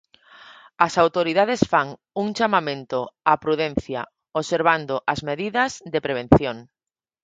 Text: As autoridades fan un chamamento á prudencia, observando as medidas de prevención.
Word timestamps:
As 0.85 0.93
autoridades 1.03 1.61
fan 1.71 1.87
un 2.23 2.27
chamamento 2.39 2.99
á 3.31 3.33
prudencia, 3.43 4.01
observando 4.39 4.95
as 5.13 5.19
medidas 5.29 5.71
de 5.93 5.99
prevención. 6.05 6.57